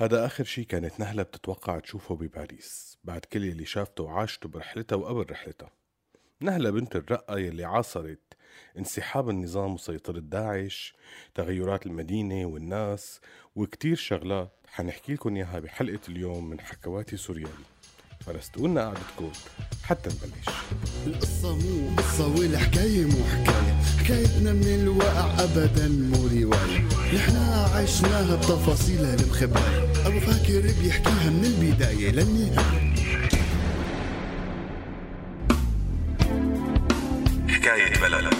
[0.00, 5.30] هذا آخر شي كانت نهلة بتتوقع تشوفه بباريس بعد كل اللي شافته وعاشته برحلتها وقبل
[5.30, 5.70] رحلتها.
[6.40, 8.34] نهلة بنت الرقة يلي عاصرت
[8.78, 10.94] انسحاب النظام وسيطرة داعش
[11.34, 13.20] تغيرات المدينة والناس
[13.56, 14.52] وكتير شغلات.
[14.66, 17.64] حنحكي لكم إياها بحلقة اليوم من حكواتي سوريالي.
[18.20, 19.32] فرستقولنا قعدتكم
[19.82, 20.48] حتى نبلش.
[21.06, 26.88] القصة مو قصة والحكاية مو حكاية حكايتنا من الواقع أبدا مو رواية.
[27.14, 32.94] نحنا عشناها بتفاصيلها المخبأة أبو فاكر بيحكيها من البداية للنهاية.
[37.48, 38.34] حكاية بلد.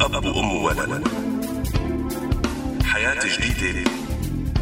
[0.00, 1.08] أب وأم وولد
[2.84, 3.90] حياة جديدة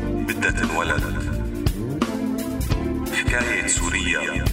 [0.05, 1.33] بدها تنولد.
[3.13, 4.45] حكاية سوريا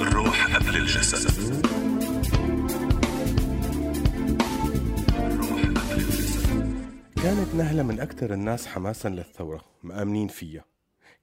[0.00, 1.66] الروح قبل الجسد.
[7.26, 10.64] كانت نهلة من أكثر الناس حماسا للثورة مآمنين فيها.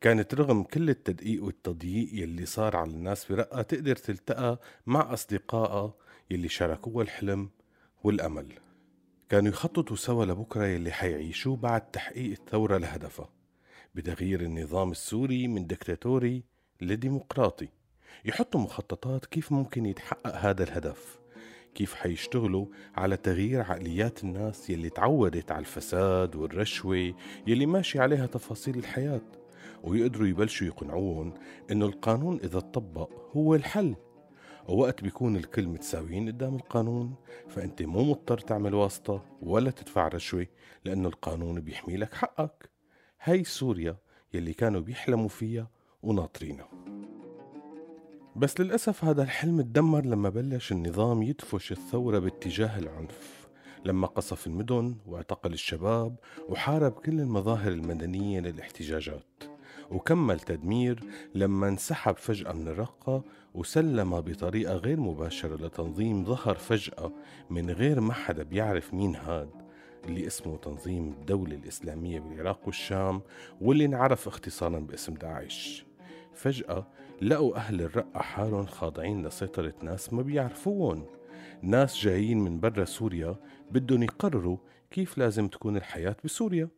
[0.02, 5.94] كانت رغم كل التدقيق والتضييق يلي صار على الناس برقة تقدر تلتقى مع أصدقائها
[6.32, 7.50] يلي شاركوها الحلم
[8.04, 8.54] والأمل.
[9.30, 13.30] كانوا يخططوا سوا لبكرة يلي حيعيشوه بعد تحقيق الثورة لهدفها
[13.96, 16.44] بتغيير النظام السوري من دكتاتوري
[16.82, 17.70] لديمقراطي.
[18.26, 21.23] يحطوا مخططات كيف ممكن يتحقق هذا الهدف.
[21.76, 27.14] كيف حيشتغلوا على تغيير عقليات الناس يلي تعودت على الفساد والرشوة
[27.48, 29.22] يلي ماشي عليها تفاصيل الحياة
[29.84, 31.34] ويقدروا يبلشوا يقنعوهم
[31.72, 33.96] إنه القانون إذا اتطبق هو الحل.
[34.68, 37.16] ووقت بيكون الكل متساويين قدام القانون
[37.50, 40.48] فأنت مو مضطر تعمل واسطة ولا تدفع رشوة
[40.86, 42.70] لأنه القانون بيحمي لك حقك.
[43.22, 43.98] هاي سوريا
[44.34, 45.70] يلي كانوا بيحلموا فيها
[46.04, 46.93] وناطرينها.
[48.36, 53.48] بس للأسف هذا الحلم تدمر لما بلش النظام يدفش الثورة باتجاه العنف.
[53.86, 56.16] لما قصف المدن واعتقل الشباب
[56.50, 59.44] وحارب كل المظاهر المدنية للاحتجاجات.
[59.92, 61.04] وكمل تدمير
[61.36, 63.24] لما انسحب فجأة من الرقة
[63.54, 67.12] وسلم بطريقة غير مباشرة لتنظيم ظهر فجأة
[67.50, 69.50] من غير ما حدا بيعرف مين هاد
[70.06, 73.22] اللي اسمه تنظيم الدولة الإسلامية بالعراق والشام
[73.62, 75.86] واللي انعرف اختصارا باسم داعش.
[76.34, 76.88] فجأة
[77.24, 81.06] لقوا أهل الرقة حالهم خاضعين لسيطرة ناس ما بيعرفوهم
[81.62, 83.36] ناس جايين من برا سوريا
[83.72, 84.58] بدهم يقرروا
[84.92, 86.70] كيف لازم تكون الحياة بسوريا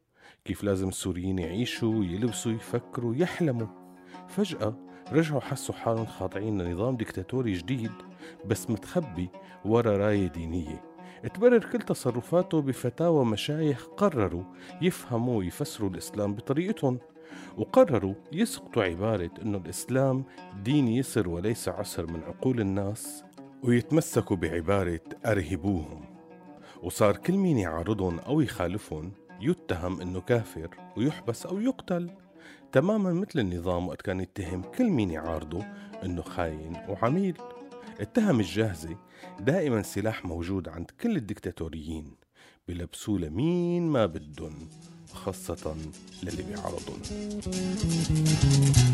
[0.46, 3.68] كيف لازم السوريين يعيشوا يلبسوا يفكروا يحلموا.
[4.28, 4.78] فجأة
[5.12, 7.92] رجعوا حسوا حالهم خاضعين لنظام ديكتاتوري جديد
[8.46, 9.30] بس متخبي
[9.66, 10.95] ورا راية دينية.
[11.28, 14.44] تبرر كل تصرفاته بفتاوى مشايخ قرروا
[14.82, 17.00] يفهموا ويفسروا الإسلام بطريقتهم
[17.58, 20.24] وقرروا يسقطوا عبارة أنه الإسلام
[20.64, 23.24] دين يسر وليس عسر من عقول الناس
[23.64, 26.06] ويتمسكوا بعبارة أرهبوهم.
[26.84, 29.12] وصار كل مين يعارضهم أو يخالفهم
[29.42, 32.10] يتهم أنه كافر ويحبس أو يقتل.
[32.72, 35.66] تماما مثل النظام وقت كان يتهم كل مين يعارضه
[36.04, 37.38] أنه خاين وعميل.
[38.00, 38.96] التهم الجاهزة
[39.40, 42.16] دائما سلاح موجود عند كل الدكتاتوريين
[42.68, 44.54] بلبسوه لمين ما بدن
[45.14, 45.76] خاصة
[46.24, 47.02] للي بيعارضون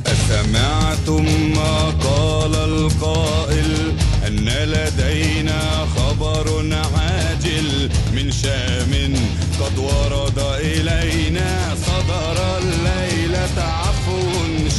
[0.05, 1.23] أسمعتم
[1.55, 3.97] ما قال القائل
[4.27, 9.13] أن لدينا خبر عاجل من شام
[9.59, 14.21] قد ورد إلينا صدر الليلة عفو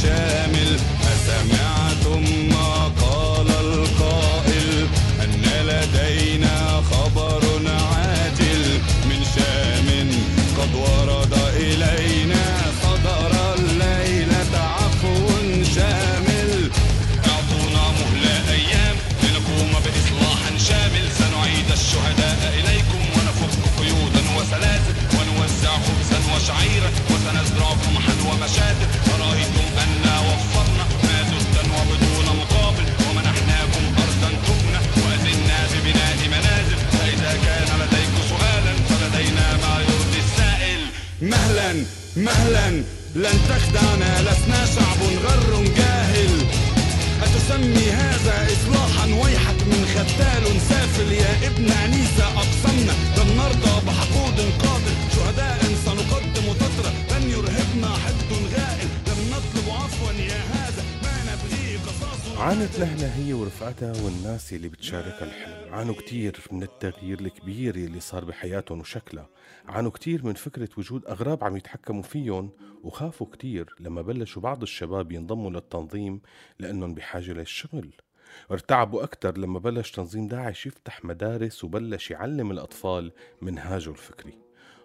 [0.01, 0.79] شامل.
[1.01, 1.62] أسمعتم
[47.43, 51.11] أتسمي هذا إصلاحا ويحك من ختال سافل.
[51.11, 52.93] يا ابن عنيسى أقسمنا.
[53.17, 58.12] لن نرضى بحقود قاتل شهداء سنقدم تترى لن يرهبنا حد
[62.37, 65.73] عانت نهلة هي ورفقتها والناس اللي بتشاركها الحلم.
[65.73, 69.29] عانوا كتير من التغيير الكبير اللي صار بحياتهم وشكلها.
[69.65, 72.49] عانوا كتير من فكرة وجود أغراب عم يتحكموا فيهم
[72.83, 76.21] وخافوا كتير لما بلشوا بعض الشباب ينضموا للتنظيم
[76.59, 77.93] لأنهم بحاجة للشغل.
[78.51, 84.37] ارتعبوا أكتر لما بلش تنظيم داعش يفتح مدارس وبلش يعلم الأطفال منهاجه الفكري.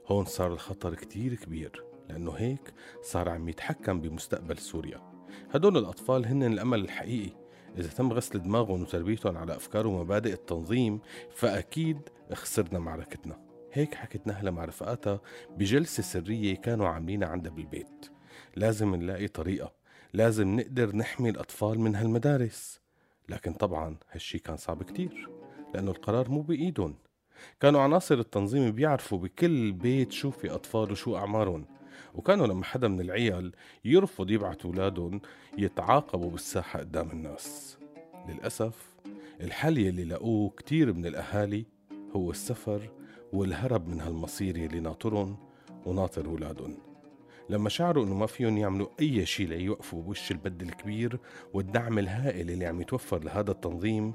[0.06, 5.17] هون صار الخطر كتير كبير لأنه هيك صار عم يتحكم بمستقبل سوريا.
[5.50, 7.30] هدول الأطفال هن الأمل الحقيقي.
[7.78, 11.00] إذا تم غسل دماغهم وتربيتهم على أفكار ومبادئ التنظيم
[11.34, 11.98] فأكيد
[12.32, 13.38] خسرنا معركتنا.
[13.72, 15.20] هيك حكت نهلة مع رفقاتها
[15.56, 18.10] بجلسة سرية كانوا عاملينها عندها بالبيت.
[18.56, 19.72] لازم نلاقي طريقة.
[20.14, 22.80] لازم نقدر نحمي الأطفال من هالمدارس.
[23.28, 25.28] لكن طبعا هالشي كان صعب كتير
[25.74, 26.94] لأنه القرار مو بإيدهم.
[27.60, 31.64] كانوا عناصر التنظيم بيعرفوا بكل بيت شو في أطفال وشو أعمارهم.
[32.18, 33.52] وكانوا لما حدا من العيال
[33.84, 35.20] يرفض يبعث أولادهم
[35.58, 37.78] يتعاقبوا بالساحة قدام الناس.
[38.28, 38.96] للأسف
[39.40, 41.64] الحل يلي لقوه كتير من الأهالي
[42.16, 42.90] هو السفر
[43.32, 45.36] والهرب من هالمصير يلي ناطرهم
[45.86, 46.76] وناطر أولادهم.
[47.50, 51.18] لما شعروا إنه ما فيهم يعملوا أي شيء ليوقفوا بوش البد الكبير
[51.54, 54.12] والدعم الهائل اللي عم يتوفر لهذا التنظيم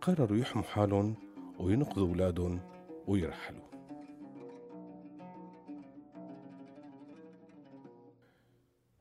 [0.00, 1.14] قرروا يحموا حالهم
[1.58, 2.60] وينقذوا أولادهم
[3.06, 3.75] ويرحلوا.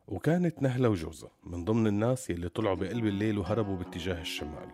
[0.08, 4.70] وكانت نهلة وجوزها من ضمن الناس يلي طلعوا بقلب الليل وهربوا باتجاه الشمال.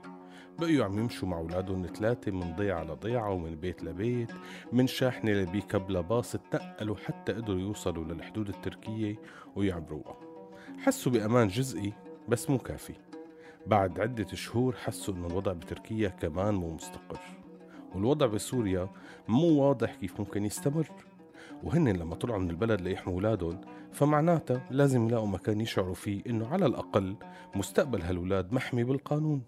[0.59, 4.31] بقيوا عم يمشوا مع أولادهم ثلاثة من ضيعة لضيعة ومن بيت لبيت
[4.71, 9.15] من شاحنة لبيكب لباص تنقلوا حتى قدروا يوصلوا للحدود التركية
[9.55, 10.17] ويعبروها.
[10.79, 11.93] حسوا بأمان جزئي
[12.29, 12.95] بس مو كافي.
[13.67, 17.21] بعد عدة شهور حسوا إنه الوضع بتركيا كمان مو مستقر.
[17.95, 18.89] والوضع بسوريا
[19.27, 20.87] مو واضح كيف ممكن يستمر.
[21.63, 23.61] وهن لما طلعوا من البلد ليحموا أولادهم
[23.91, 27.15] فمعناتها لازم يلاقوا مكان يشعروا فيه إنه على الأقل
[27.55, 29.43] مستقبل هالولاد محمي بالقانون.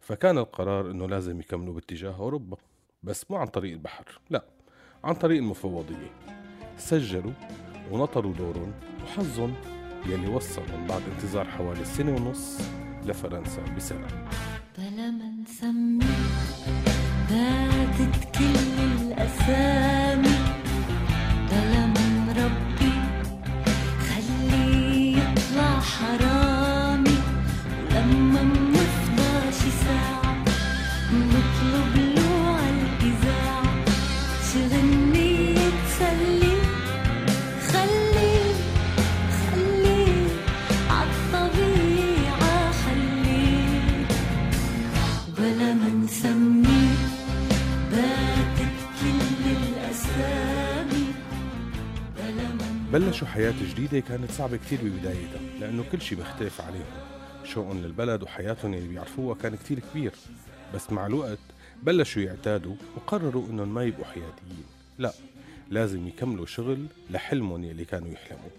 [0.00, 2.56] فكان القرار إنه لازم يكملوا باتجاه أوروبا
[3.02, 4.44] بس مو عن طريق البحر لا
[5.04, 6.10] عن طريق المفوضية.
[6.76, 7.32] سجلوا
[7.92, 8.72] ونطروا دورهم
[9.04, 9.54] وحظهم
[10.06, 12.60] يلي وصلهم بعد انتظار حوالي سنة ونص
[13.04, 14.28] لفرنسا بسلام
[53.24, 56.84] بلشوا حياة جديدة كانت صعبة كتير ببدايتها لأنه كل شي بيختلف عليهم.
[57.44, 60.12] شوقهم للبلد وحياتهم اللي بيعرفوها كان كتير كبير.
[60.74, 61.38] بس مع الوقت
[61.82, 64.64] بلشوا يعتادوا وقرروا إنهم ما يبقوا حياتيين.
[64.98, 65.12] لا
[65.70, 68.50] لازم يكملوا شغل لحلمهم يلي كانوا يحلموا.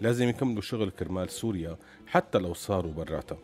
[0.00, 1.76] لازم يكملوا شغل كرمال سوريا
[2.06, 3.38] حتى لو صاروا براتها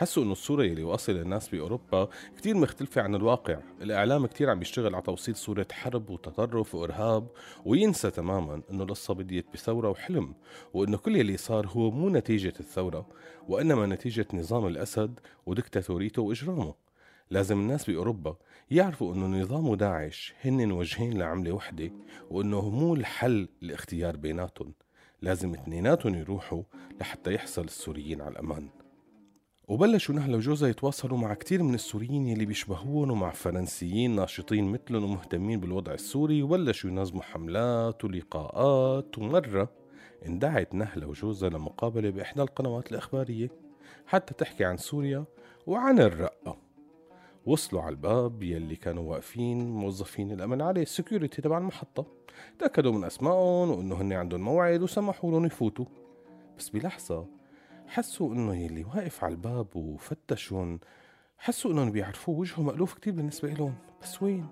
[0.00, 3.58] حسوا إنه الصورة يلي واصل الناس بأوروبا كتير مختلفة عن الواقع.
[3.82, 7.28] الإعلام كتير عم يشتغل على توصيل صورة حرب وتطرف وإرهاب
[7.64, 10.34] وينسى تماما إنه القصة بديت بثورة وحلم
[10.74, 13.06] وإنه كل يلي صار هو مو نتيجة الثورة
[13.48, 16.74] وإنما نتيجة نظام الأسد ودكتاتوريته وإجرامه.
[17.30, 18.36] لازم الناس بأوروبا
[18.70, 21.90] يعرفوا إنه نظام داعش هن وجهين لعملة وحدة
[22.30, 24.72] وإنه مو الحل الاختيار بيناتهم.
[25.22, 26.62] لازم اثنيناتهم يروحوا
[27.00, 28.79] لحتى يحصل السوريين على الأمان.
[29.70, 35.60] وبلشوا نهلة وجوزها يتواصلوا مع كتير من السوريين يلي بيشبهوهم ومع فرنسيين ناشطين مثلهم ومهتمين
[35.60, 39.18] بالوضع السوري وبلشوا ينظموا حملات ولقاءات.
[39.18, 39.70] ومرة
[40.26, 43.50] اندعت نهلة وجوزها لمقابلة بإحدى القنوات الإخبارية
[44.06, 45.24] حتى تحكي عن سوريا
[45.66, 46.56] وعن الرقة
[47.46, 50.82] وصلوا على الباب يلي كانوا واقفين موظفين الأمن عليه.
[50.82, 52.06] السكيورتي تبع المحطة
[52.58, 55.86] تأكدوا من أسمائهم وإنه هن عندهم موعد وسمحوا لهم يفوتوا.
[56.58, 57.39] بس بلحظة
[57.90, 60.80] حسوا إنه يلي واقف على الباب وفتشون
[61.38, 64.46] حسوا إنهم بيعرفوه وجهه مألوف كتير بالنسبة لهم بس وين؟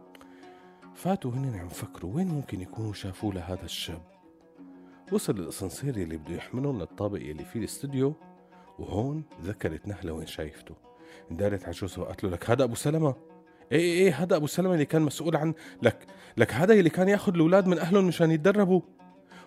[0.94, 4.02] فاتوا هن عم فكروا وين ممكن يكونوا شافوه لهذا الشاب.
[5.12, 8.14] وصل الأسانسير يلي بده يحملهم للطابق يلي فيه الاستوديو
[8.78, 10.74] وهون ذكرت نهلة وين شايفته.
[11.30, 13.14] اندارت على جوزها وقالت له لك هذا أبو سلمة؟
[13.72, 17.08] إيه إيه إيه هذا أبو سلمة اللي كان مسؤول عن لك لك هذا اللي كان
[17.08, 18.80] ياخذ الأولاد من أهلهم مشان يتدربوا.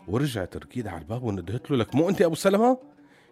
[0.08, 2.92] ورجعت ركيد على الباب وندهت له لك مو أنت أبو سلمة؟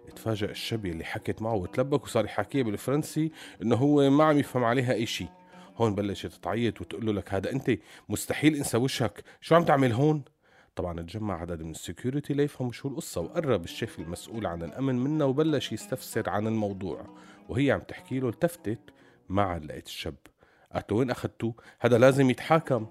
[0.10, 4.94] اتفاجأ الشاب اللي حكت معه وتلبك وصار يحكيها بالفرنسي إنه هو ما عم يفهم عليها
[4.94, 5.30] أي شيء
[5.78, 7.72] هون بلشت تعيط وتقول له لك هذا أنت
[8.10, 9.24] مستحيل انسى وشك.
[9.42, 10.24] شو عم تعمل هون؟
[10.76, 15.26] طبعا تجمع عدد من ال security ليفهموا شو القصة وقرب الشيف المسؤول عن الأمن منها
[15.26, 17.06] وبلش يستفسر عن الموضوع.
[17.50, 18.80] وهي عم تحكي له التفتت
[19.30, 20.16] ما عاد لقيت الشاب.
[20.74, 22.88] قالت وين أخذته هذا لازم يتحاكم.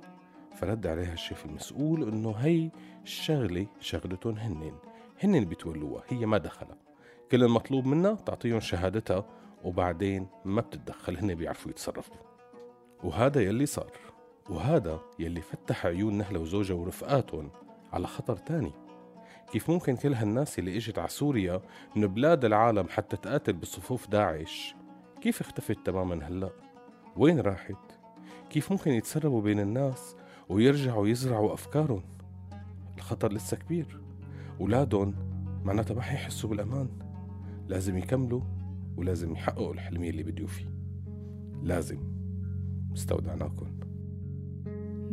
[0.56, 2.70] فرد عليها الشيف المسؤول إنه هي
[3.02, 4.78] الشغلة شغلتهم هنن.
[5.22, 6.87] هنن اللي بيتولوها هي ما دخلها
[7.32, 9.24] كل المطلوب منها تعطيهم شهادتها
[9.64, 12.16] وبعدين ما بتتدخل هن بيعرفوا يتصرفوا
[13.04, 13.92] وهذا يلي صار
[14.50, 17.50] وهذا يلي فتح عيون نهلة وزوجها ورفقاتهم
[17.92, 18.72] على خطر تاني
[19.52, 21.60] كيف ممكن كل هالناس اللي إجت على سوريا
[21.96, 24.74] من بلاد العالم حتى تقاتل بصفوف داعش
[25.20, 26.50] كيف اختفت تماما هلأ؟
[27.16, 27.98] وين راحت؟
[28.50, 30.16] كيف ممكن يتسربوا بين الناس
[30.48, 32.02] ويرجعوا يزرعوا أفكارهم؟
[32.96, 34.00] الخطر لسه كبير
[34.60, 35.14] أولادهم
[35.64, 37.07] معناتها ما حيحسوا بالأمان
[37.68, 38.40] لازم يكملوا
[38.96, 40.66] ولازم يحققوا الحلم اللي بديوا فيه.
[41.62, 41.98] لازم.
[42.92, 43.66] استودعناكم.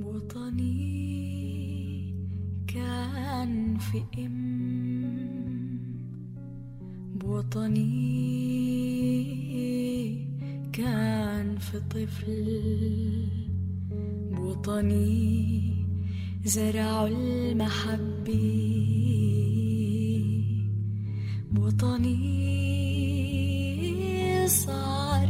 [0.03, 0.95] وطني
[2.67, 5.55] كان في إم.
[7.15, 7.95] بوطني
[10.73, 12.61] كان في طفل.
[14.31, 15.75] بوطني
[16.45, 18.65] زرع المحبة
[21.65, 22.37] بوطني
[24.47, 25.29] صار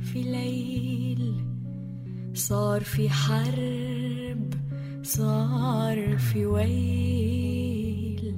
[0.00, 1.44] في ليل
[2.34, 4.54] صار في حرب
[5.02, 8.34] صار في ويل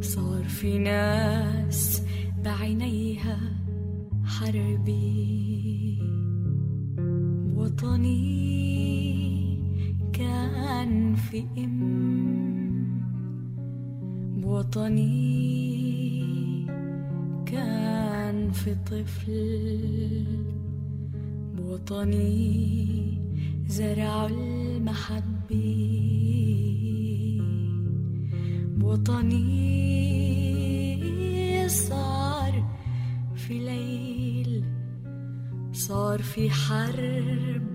[0.00, 2.02] صار في ناس
[2.44, 3.38] بعينيها
[4.24, 5.98] حربي.
[7.56, 8.46] وطني
[10.12, 12.06] كان في إم
[14.44, 15.85] وطني
[17.56, 20.24] كان في طفل
[21.56, 23.18] بوطني
[23.68, 25.64] زرع المحبة.
[28.76, 29.48] بوطني
[31.68, 32.64] صار
[33.34, 34.64] في ليل
[35.72, 37.66] صار في حرب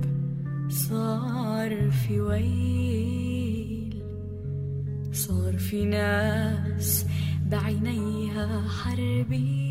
[0.69, 4.03] صار في ويل.
[5.11, 7.05] صار في ناس
[7.51, 9.70] بعينيها حربي.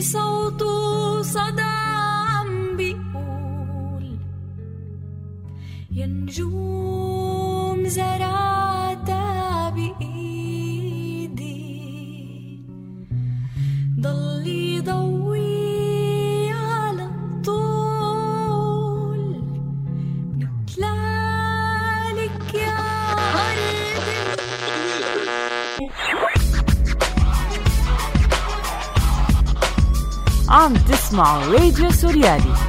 [0.00, 4.18] صوته صدى عم بيقول
[5.90, 11.56] يا نجوم زرعتها بإيدي
[14.00, 15.15] ضلي ضوي
[31.08, 32.65] Small Radio Soriani.